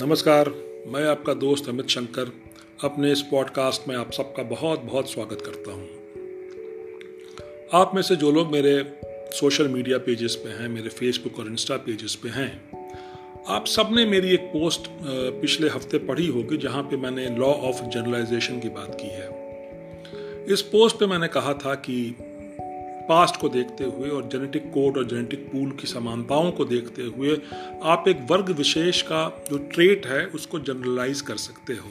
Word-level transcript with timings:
नमस्कार, 0.00 0.48
मैं 0.86 1.04
आपका 1.06 1.32
दोस्त 1.34 1.68
अमित 1.68 1.88
शंकर, 1.88 2.30
अपने 2.84 3.10
इस 3.12 3.22
पॉडकास्ट 3.22 3.88
में 3.88 3.94
आप 3.96 4.12
सबका 4.12 4.42
बहुत 4.42 4.80
बहुत 4.80 5.10
स्वागत 5.10 5.42
करता 5.46 5.72
हूँ। 5.72 5.88
आप 7.72 7.94
में 7.94 8.02
से 8.02 8.16
जो 8.16 8.30
लोग 8.32 8.52
मेरे 8.52 8.74
सोशल 9.32 9.68
मीडिया 9.68 9.98
पेजेस 9.98 10.34
पे 10.34 10.50
हैं, 10.50 10.68
मेरे 10.68 10.88
फेसबुक 10.88 11.38
और 11.38 11.46
इंस्टा 11.46 11.76
पेजेस 11.76 12.14
पे 12.14 12.28
हैं, 12.28 12.50
आप 13.48 13.66
सबने 13.66 14.04
मेरी 14.06 14.32
एक 14.34 14.40
पोस्ट 14.40 14.88
पिछले 15.40 15.68
हफ़्ते 15.68 15.98
पढ़ी 15.98 16.26
होगी 16.26 16.56
जहाँ 16.56 16.82
पे 16.82 16.96
मैंने 16.96 17.28
लॉ 17.36 17.52
ऑफ़ 17.68 17.82
जनरलाइजेशन 17.84 18.60
की 18.60 18.68
बात 18.68 18.96
की 19.00 19.08
है। 19.08 20.46
इस 20.52 20.62
पोस्ट 20.62 20.96
पे 20.96 21.06
मैंने 21.06 21.28
कहा 21.28 21.54
था 21.54 21.74
कि 21.74 22.14
पास्ट 23.08 23.36
को 23.36 23.48
देखते 23.48 23.84
हुए 23.84 24.08
और 24.08 24.28
जेनेटिक 24.28 24.62
कोड 24.62 24.96
और 24.96 25.04
जेनेटिक 25.04 25.46
पूल 25.52 25.70
की 25.70 25.86
समानताओं 25.86 26.50
को 26.50 26.64
देखते 26.64 27.02
हुए 27.02 27.40
आप 27.82 28.04
एक 28.08 28.26
वर्ग 28.30 28.50
विशेष 28.50 29.02
का 29.02 29.44
जो 29.50 29.58
ट्रेट 29.58 30.06
है 30.06 30.26
उसको 30.26 30.58
जनरलाइज 30.58 31.20
कर 31.20 31.36
सकते 31.36 31.72
हो। 31.72 31.90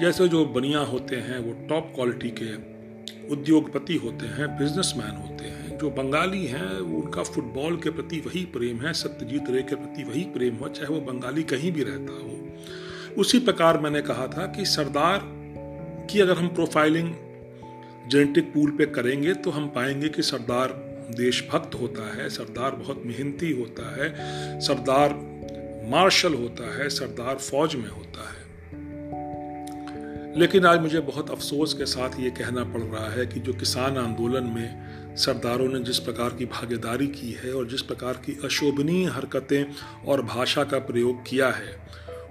जैसे 0.00 0.28
जो 0.28 0.44
बनिया 0.44 0.78
होते 0.78 1.16
हैं, 1.16 1.38
वो 1.38 1.68
टॉप 1.68 1.92
क्वालिटी 1.94 2.30
के 2.30 2.76
उद्योगपति 3.28 3.96
होते 3.96 4.26
हैं 4.26 4.58
बिजनेसमैन 4.58 5.16
होते 5.16 5.44
हैं, 5.44 5.78
जो 5.78 5.90
बंगाली 5.90 6.46
हैं, 6.46 6.70
उनका 6.78 7.22
फुटबॉल 7.22 7.76
के 7.76 7.90
प्रति 7.90 8.16
वही 8.16 8.44
प्रेम 8.44 8.80
है, 8.80 8.92
सत्यजीत 8.92 9.44
रे 9.50 9.62
के 9.62 9.74
प्रति 9.74 10.02
वही 10.02 10.22
प्रेम 10.22 10.56
हो, 10.56 10.68
चाहे 10.68 10.94
वो 10.94 11.00
बंगाली 11.00 11.42
कहीं 11.42 11.72
भी 11.72 11.82
रहता 11.82 12.12
हो। 12.12 12.58
उसी 13.20 13.38
प्रकार 13.38 13.78
मैंने 13.78 14.02
कहा 14.02 14.26
था 14.26 14.46
कि 14.46 14.64
सरदार 14.64 15.20
की 16.10 16.20
अगर 16.20 16.36
हम 16.36 16.48
प्रोफाइलिंग 16.48 17.14
जेनेटिक 18.08 18.44
पूल 18.54 18.70
पे 18.70 18.86
करेंगे 18.86 19.34
तो 19.34 19.50
हम 19.50 19.68
पाएँगे 19.68 20.08
कि 20.08 20.22
सरदार 20.22 20.68
देशभक्त 21.16 21.74
होता 21.74 22.16
है, 22.16 22.28
सरदार 22.28 22.70
बहुत 22.70 23.02
मेहनती 23.06 23.52
होता 23.52 24.02
है, 24.02 24.14
सरदार 24.60 25.36
मार्शल 25.90 26.34
होता 26.34 26.78
है, 26.78 26.88
सरदार 26.88 27.36
फौज 27.36 27.74
में 27.74 27.88
होता 27.88 28.30
है। 28.30 28.46
लेकिन 30.38 30.66
आज 30.66 30.80
मुझे 30.80 31.00
बहुत 31.00 31.30
अफसोस 31.30 31.74
के 31.74 31.86
साथ 31.86 32.10
ये 32.20 32.30
कहना 32.30 32.64
पड़ 32.64 32.80
रहा 32.80 33.10
है 33.10 33.26
कि 33.26 33.40
जो 33.40 33.52
किसान 33.52 33.96
आंदोलन 33.96 34.44
में 34.44 34.86
सरदारों 35.16 35.68
ने 35.68 35.80
जिस 35.80 35.98
प्रकार 35.98 36.30
की 36.30 36.44
भागीदारी 36.44 37.06
की 37.06 37.32
है 37.32 37.52
और 37.54 37.68
जिस 37.68 37.82
प्रकार 37.82 38.12
की 38.12 38.38
अशोभनीय 38.44 39.06
हरकतें 39.06 39.64
और 40.06 40.22
भाषा 40.22 40.64
का 40.64 40.78
प्रयोग 40.78 41.28
किया 41.28 41.48
है, 41.48 41.76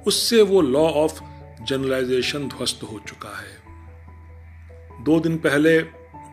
उससे 0.08 0.42
वो 0.42 0.62
लॉ 0.62 0.90
ऑफ़ 0.90 1.22
जनरलाइजेशन 1.64 2.48
ध्वस्त 2.48 2.84
हो 2.84 3.02
चुका 3.08 3.38
है। 3.38 3.65
दो 5.06 5.20
दिन 5.20 5.38
पहले 5.38 5.80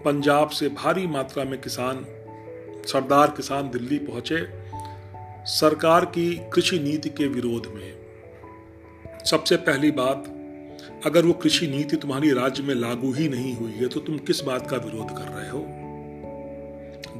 पंजाब 0.05 0.48
से 0.48 0.69
भारी 0.69 1.06
मात्रा 1.06 1.45
में 1.45 1.61
किसान, 1.61 2.05
सरदार 2.87 3.31
किसान 3.31 3.70
दिल्ली 3.70 3.98
पहुँचे। 3.98 4.47
सरकार 5.47 6.05
की 6.05 6.41
कृषि 6.53 6.79
नीति 6.79 7.09
के 7.09 7.27
विरोध 7.27 7.67
में। 7.75 7.92
सबसे 9.25 9.56
पहली 9.56 9.91
बात, 9.91 10.25
अगर 11.06 11.25
वो 11.25 11.33
कृषि 11.33 11.67
नीति 11.67 11.97
तुम्हारी 11.97 12.33
राज्य 12.33 12.62
में 12.62 12.75
लागू 12.75 13.12
ही 13.12 13.29
नहीं 13.29 13.55
हुई 13.56 13.73
है 13.73 13.89
तो 13.89 14.01
तुम 14.01 14.19
किस 14.19 14.41
बात 14.41 14.70
का 14.70 14.77
विरोध 14.77 15.11
कर 15.11 15.29
रहे 15.29 15.51
हो? 15.51 15.64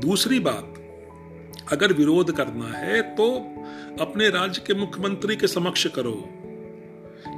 दूसरी 0.01 0.41
बात, 0.41 0.75
अगर 1.73 1.93
विरोध 1.93 2.37
करना 2.37 2.79
है 2.79 3.03
तो 3.03 3.33
अपने 4.01 4.29
राज्य 4.31 4.63
के 4.67 4.75
मुख्यमंत्री 4.75 5.37
के 5.37 5.47
समक्ष 5.47 5.87
करो। 5.87 6.29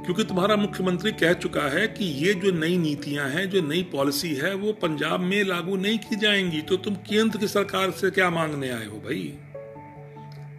क्योंकि 0.05 0.23
तुम्हारा 0.23 0.55
मुख्यमंत्री 0.55 1.11
कह 1.11 1.33
चुका 1.33 1.61
है 1.61 1.87
कि 1.87 2.05
ये 2.05 2.33
जो 2.33 2.51
नई 2.51 2.77
नीतियाँ 2.77 3.29
हैं, 3.29 3.49
जो 3.49 3.61
नई 3.61 3.83
पॉलिसी 3.83 4.35
है, 4.35 4.55
वो 4.55 4.73
पंजाब 4.73 5.19
में 5.19 5.43
लागू 5.43 5.75
नहीं 5.75 5.97
की 5.97 6.15
जाएँगी। 6.15 6.61
तो 6.61 6.77
तुम 6.77 6.95
केंद्र 6.95 7.37
की 7.37 7.47
सरकार 7.47 7.91
से 7.91 8.11
क्या 8.11 8.29
मांगने 8.29 8.69
आए 8.69 8.85
हो 8.85 8.97
भाई? 8.97 9.33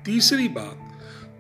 तीसरी 0.04 0.48
बात 0.48 0.95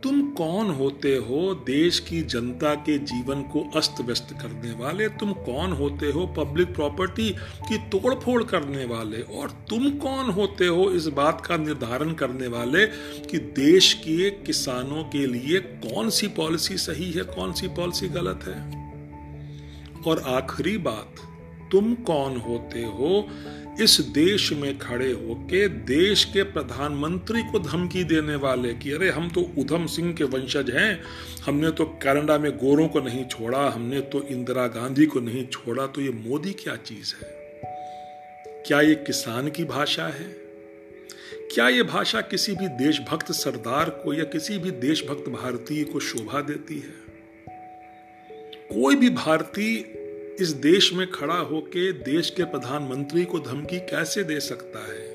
तुम 0.06 0.30
कौन 0.30 0.70
होते 0.70 1.16
हो 1.16 1.54
देश 1.54 1.98
की 1.98 2.22
जनता 2.22 2.74
के 2.74 2.98
जीवन 2.98 3.42
को 3.42 3.70
अस्त 3.76 3.94
व्यस्त 4.00 4.28
करने 4.42 4.72
वाले? 4.72 5.08
तुम 5.08 5.32
कौन 5.32 5.72
होते 5.72 6.06
हो 6.06 6.26
पब्लिक 6.26 6.74
प्रॉपर्टी 6.74 7.30
की 7.68 7.78
तोड़फोड़ 7.78 8.42
करने 8.42 8.84
वाले? 8.84 9.20
और 9.22 9.50
तुम 9.50 9.90
कौन 9.90 10.30
होते 10.30 10.66
हो 10.66 10.90
इस 10.90 11.06
बात 11.06 11.46
का 11.46 11.56
निर्धारण 11.56 12.12
करने 12.12 12.46
वाले 12.46 12.86
कि 13.22 13.38
देश 13.38 13.94
के 13.94 14.30
किसानों 14.30 15.04
के 15.04 15.26
लिए 15.26 15.60
कौन 15.60 16.10
सी 16.10 16.28
पॉलिसी 16.28 16.76
सही 16.76 17.12
है, 17.12 17.22
कौन 17.22 17.52
सी 17.52 17.68
पॉलिसी 17.68 18.08
गलत 18.08 18.40
है? 18.46 18.86
और 20.06 20.18
आखिरी 20.18 20.78
बात, 20.78 21.14
तुम 21.72 21.94
कौन 21.94 22.36
होते 22.36 22.82
हो 22.82 23.28
इस 23.80 24.00
देश 24.00 24.52
में 24.52 24.78
खड़े 24.78 25.12
होके 25.12 25.68
देश 25.68 26.24
के 26.24 26.42
प्रधानमंत्री 26.42 27.42
को 27.42 27.58
धमकी 27.58 28.04
देने 28.04 28.34
वाले 28.34 28.74
कि 28.74 28.92
अरे 28.92 29.10
हम 29.10 29.30
तो 29.30 29.40
उधम 29.58 29.86
सिंह 29.86 30.14
के 30.14 30.24
वंशज 30.24 30.70
हैं, 30.70 31.02
हमने 31.46 31.70
तो 31.70 31.84
कनाडा 31.84 32.38
में 32.38 32.56
गोरों 32.56 32.88
को 32.88 33.00
नहीं 33.00 33.24
छोड़ा, 33.24 33.68
हमने 33.68 34.00
तो 34.00 34.22
इंदिरा 34.22 34.66
गांधी 34.66 35.06
को 35.06 35.20
नहीं 35.20 35.46
छोड़ा 35.46 35.86
तो 35.86 36.00
ये 36.00 36.10
मोदी 36.10 36.52
क्या 36.52 36.76
चीज़ 36.76 37.14
है? 37.14 37.30
क्या 38.66 38.80
ये 38.80 38.94
किसान 38.94 39.50
की 39.50 39.64
भाषा 39.64 40.06
है? 40.06 40.46
क्या 41.54 41.68
ये 41.68 41.82
भाषा 41.82 42.20
किसी 42.20 42.52
भी 42.52 42.68
देशभक्त 42.68 43.32
सरदार 43.32 43.90
को 43.90 44.14
या 44.14 44.24
किसी 44.24 44.58
भी 44.58 44.70
देशभक्त 44.70 45.28
भारतीय 45.28 45.84
को 45.84 46.00
शोभा 46.00 46.40
देती 46.40 46.74
है? 46.74 47.06
कोई 48.72 48.96
भी 48.96 49.10
भारतीय 49.10 49.95
इस 50.40 50.48
देश 50.48 50.92
में 50.92 51.10
खड़ा 51.10 51.34
होके 51.34 51.92
देश 51.92 52.30
के 52.30 52.44
प्रधानमंत्री 52.44 53.24
को 53.24 53.38
धमकी 53.38 53.78
कैसे 53.80 54.24
दे 54.24 54.40
सकता 54.40 54.78
है? 54.78 55.06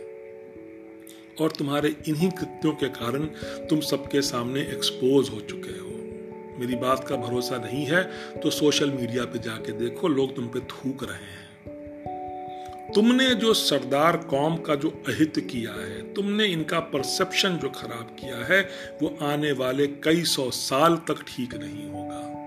और 1.42 1.52
तुम्हारे 1.52 1.96
इन्हीं 2.08 2.30
कृत्यों 2.32 2.72
के 2.74 2.88
कारण 2.88 3.26
तुम 3.68 3.80
सबके 3.80 4.22
सामने 4.22 4.62
एक्सपोज 4.62 5.30
हो 5.30 5.40
चुके 5.40 5.80
हो। 5.80 6.60
मेरी 6.60 6.76
बात 6.76 7.08
का 7.08 7.16
भरोसा 7.16 7.58
नहीं 7.58 7.86
है 7.86 8.04
तो 8.40 8.50
सोशल 8.50 8.90
मीडिया 8.90 9.26
पे 9.26 9.40
जाके 9.40 9.72
देखो, 9.72 10.08
लोग 10.08 10.36
तुम 10.36 10.48
पे 10.48 10.60
थूक 10.60 11.04
रहे 11.04 11.16
हैं। 11.16 12.92
तुमने 12.96 13.34
जो 13.36 13.54
सरदार 13.54 14.18
कौम 14.18 14.58
का 14.58 14.76
जो 14.76 14.90
अहित 14.90 15.40
किया 15.52 15.72
है, 15.72 16.14
तुमने 16.14 16.46
इनका 16.46 16.80
परसेप्शन 16.80 17.58
जो 17.58 17.70
खराब 17.70 18.16
किया 18.20 18.46
है, 18.46 18.62
वो 19.02 19.18
आने 19.22 19.52
वाले 19.52 19.88
कई 19.88 20.24
सौ 20.24 20.50
साल 20.52 20.96
तक 20.96 21.24
ठीक 21.28 21.56
नहीं 21.56 21.90
होगा। 21.90 22.41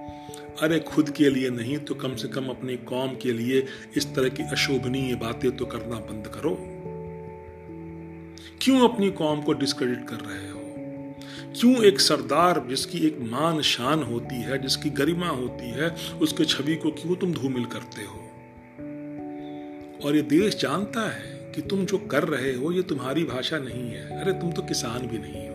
अरे 0.60 0.80
खुद 0.80 1.10
के 1.10 1.30
लिए 1.30 1.50
नहीं 1.50 1.78
तो 1.78 1.94
कम 1.94 2.14
से 2.14 2.28
कम 2.28 2.46
अपनी 2.46 2.76
कौम 2.76 3.08
के 3.08 3.32
लिए 3.32 3.66
इस 3.96 4.14
तरह 4.14 4.28
की 4.28 4.42
अशोभनीय 4.42 5.14
बातें 5.14 5.56
तो 5.56 5.66
करना 5.66 5.96
बंद 5.96 6.26
करो। 6.26 6.58
क्यों 8.62 8.88
अपनी 8.88 9.10
कौम 9.10 9.42
को 9.42 9.52
डिस्क्रेडिट 9.52 10.08
कर 10.08 10.16
रहे 10.16 10.50
हो? 10.50 10.60
क्यों 11.60 11.84
एक 11.84 12.00
सरदार 12.00 12.66
जिसकी 12.68 12.98
एक 12.98 13.18
मान 13.20 13.60
शान 13.60 14.02
होती 14.02 14.34
है, 14.34 14.62
जिसकी 14.62 14.90
गरिमा 14.90 15.28
होती 15.28 15.70
है, 15.70 15.94
उसके 16.20 16.44
छवि 16.44 16.76
को 16.76 16.90
क्यों 16.90 17.16
तुम 17.16 17.32
धूमिल 17.32 17.64
करते 17.64 18.02
हो? 18.02 18.20
और 20.04 20.16
ये 20.16 20.22
देश 20.22 20.56
जानता 20.56 21.10
है 21.10 21.52
कि 21.54 21.62
तुम 21.62 21.86
जो 21.86 21.98
कर 21.98 22.24
रहे 22.24 22.54
हो, 22.54 22.72
ये 22.72 22.82
तुम्हारी 22.82 23.24
भाषा 23.24 23.58
नहीं 23.58 23.90
है। 23.90 24.20
अरे 24.20 24.32
तुम 24.32 24.52
तो 24.52 24.62
किसान 24.62 25.06
भी 25.06 25.18
नहीं 25.18 25.48
हो। 25.48 25.54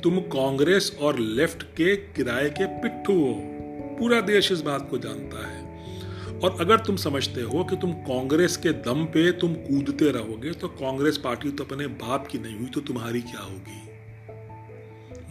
तुम 0.00 0.18
कांग्रेस 0.18 0.98
और 1.00 1.18
लेफ़्ट 1.18 1.62
के 1.62 1.96
किराए 1.96 2.50
के 2.50 2.66
पिट्ठू 2.66 3.12
हो। 3.12 3.52
पूरा 3.98 4.20
देश 4.20 4.52
इस 4.52 4.60
बात 4.60 4.90
को 4.90 4.98
जानता 4.98 5.48
है। 5.48 5.66
और 6.36 6.56
अगर 6.60 6.78
तुम 6.80 6.96
समझते 6.96 7.40
हो 7.40 7.64
कि 7.64 7.76
तुम 7.76 7.92
कांग्रेस 7.92 8.56
के 8.56 8.72
दम 8.72 9.04
पे 9.04 9.32
तुम 9.32 9.54
कूदते 9.54 10.10
रहोगे 10.10 10.52
तो 10.52 10.68
कांग्रेस 10.68 11.18
पार्टी 11.18 11.50
तो 11.50 11.64
अपने 11.64 11.86
बाप 11.86 12.26
की 12.26 12.38
नहीं 12.38 12.58
हुई 12.58 12.66
तो 12.66 12.80
तुम्हारी 12.80 13.20
क्या 13.20 13.40
होगी? 13.40 13.86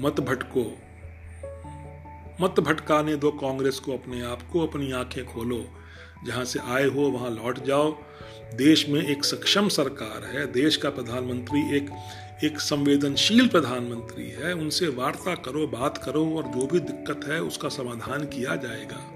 मत 0.01 0.19
भटको। 0.19 0.77
मत 2.41 2.59
भटकाने 2.59 3.15
दो 3.15 3.31
कांग्रेस 3.31 3.79
को 3.79 3.93
अपने 3.93 4.23
आप 4.23 4.41
को, 4.41 4.67
अपनी 4.67 4.91
आँखें 4.91 5.25
खोलो। 5.25 5.65
जहाँ 6.25 6.45
से 6.45 6.59
आए 6.59 6.85
हो, 6.85 7.01
वहाँ 7.01 7.29
लौट 7.29 7.63
जाओ। 7.63 7.97
देश 8.55 8.89
में 8.89 9.07
एक 9.07 9.25
सक्षम 9.25 9.69
सरकार 9.69 10.25
है। 10.25 10.51
देश 10.51 10.77
का 10.77 10.89
प्रधानमंत्री 10.89 11.77
एक 11.77 11.89
एक 12.43 12.59
संवेदनशील 12.59 13.47
प्रधानमंत्री 13.47 14.29
है, 14.29 14.53
उनसे 14.53 14.87
वार्ता 14.87 15.35
करो, 15.35 15.67
बात 15.67 15.97
करो 15.97 16.35
और 16.35 16.43
जो 16.43 16.67
भी 16.67 16.79
दिक्कत 16.79 17.27
है 17.27 17.41
उसका 17.41 17.69
समाधान 17.69 18.23
किया 18.23 18.55
जाएगा। 18.55 19.11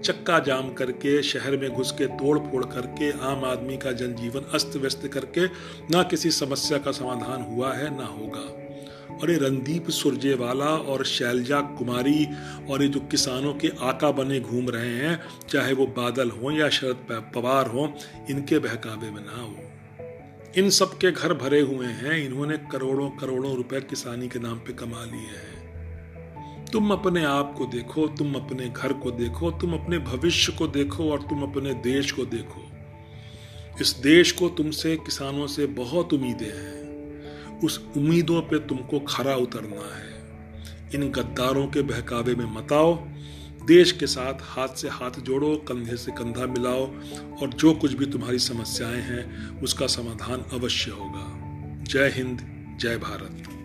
चक्का 0.00 0.38
जाम 0.38 0.72
करके, 0.72 1.22
शहर 1.22 1.56
में 1.56 1.70
घुस 1.70 1.92
के, 1.92 2.06
तोड़ 2.06 2.38
फोड़ 2.38 2.64
करके, 2.64 3.10
आम 3.10 3.44
आदमी 3.44 3.76
का 3.76 3.92
जनजीवन 3.92 4.40
अस्त 4.40 4.72
व्यस्त 4.76 5.06
करके 5.06 5.46
ना 5.90 6.02
किसी 6.02 6.30
समस्या 6.30 6.78
का 6.78 6.92
समाधान 6.92 7.42
हुआ 7.42 7.74
है, 7.74 7.98
ना 7.98 8.06
होगा। 8.06 8.64
और 9.16 9.30
ये 9.30 9.38
रणदीप 9.38 9.90
सुरजेवाला 9.90 10.66
और 10.66 11.04
शैलजा 11.04 11.60
कुमारी 11.60 12.28
और 12.70 12.82
ये 12.82 12.88
जो 12.88 13.00
किसानों 13.00 13.54
के 13.54 13.72
आका 13.80 14.10
बने 14.10 14.40
घूम 14.40 14.70
रहे 14.70 14.94
हैं, 14.94 15.22
चाहे 15.48 15.72
वो 15.72 15.86
बादल 15.86 16.30
हों 16.30 16.52
या 16.52 16.68
शरद 16.68 17.30
पवार 17.34 17.66
हों, 17.66 17.88
इनके 18.30 18.58
बहकावे 18.58 19.10
में 19.10 19.26
ना 19.26 19.42
हो। 19.42 19.67
इन 20.56 20.70
सब 20.70 20.98
के 20.98 21.10
घर 21.10 21.34
भरे 21.34 21.60
हुए 21.60 21.86
हैं, 21.86 22.26
इन्होंने 22.26 22.58
करोड़ों 22.58 23.10
करोड़ों 23.10 23.56
रुपए 23.56 23.80
किसानी 23.80 24.28
के 24.28 24.38
नाम 24.38 24.58
पे 24.58 24.72
कमा 24.72 25.04
लिए 25.04 25.20
हैं। 25.20 25.58
तुम 26.72 26.90
अपने 26.90 27.24
आप 27.24 27.54
को 27.58 27.66
देखो, 27.66 28.06
तुम 28.08 28.34
अपने 28.34 28.68
घर 28.68 28.92
को 28.92 29.10
देखो, 29.10 29.50
तुम 29.50 29.74
अपने 29.74 29.98
भविष्य 29.98 30.52
को 30.52 30.66
देखो 30.66 31.10
और 31.10 31.22
तुम 31.22 31.42
अपने 31.42 31.74
देश 31.74 32.12
को 32.12 32.24
देखो। 32.24 32.68
इस 33.80 33.90
देश 33.90 34.32
को 34.32 34.48
तुमसे, 34.48 34.96
किसानों 34.96 35.46
से 35.46 35.66
बहुत 35.66 36.12
उम्मीदें 36.12 36.56
हैं। 36.56 36.78
उस 37.60 37.86
उम्मीदों 37.96 38.42
पे 38.42 38.58
तुमको 38.58 39.00
खरा 39.00 39.36
उतरना 39.36 39.96
है। 39.96 40.18
इन 40.94 41.10
गद्दारों 41.10 41.66
के 41.66 41.82
बहकावे 41.82 42.34
में 42.34 42.52
मत 42.52 42.72
आओ। 42.72 43.08
देश 43.68 43.92
के 43.92 44.06
साथ 44.06 44.34
हाथ 44.42 44.68
से 44.68 44.88
हाथ 44.88 45.10
जोड़ो, 45.10 45.56
कंधे 45.56 45.96
से 45.96 46.12
कंधा 46.12 46.46
मिलाओ, 46.46 46.86
और 47.42 47.48
जो 47.48 47.74
कुछ 47.74 47.92
भी 47.92 48.06
तुम्हारी 48.06 48.38
समस्याएँ 48.38 49.00
हैं, 49.00 49.60
उसका 49.60 49.86
समाधान 49.86 50.44
अवश्य 50.52 50.90
होगा। 50.90 51.24
जय 51.84 52.08
हिंद, 52.16 52.40
जय 52.80 52.96
भारत। 52.96 53.57